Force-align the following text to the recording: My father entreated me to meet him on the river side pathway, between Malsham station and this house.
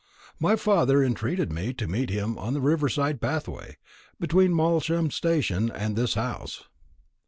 My 0.39 0.55
father 0.55 1.03
entreated 1.03 1.51
me 1.53 1.73
to 1.73 1.87
meet 1.87 2.09
him 2.09 2.35
on 2.39 2.55
the 2.55 2.59
river 2.59 2.89
side 2.89 3.21
pathway, 3.21 3.77
between 4.19 4.51
Malsham 4.51 5.11
station 5.11 5.69
and 5.71 5.95
this 5.95 6.15
house. 6.15 6.63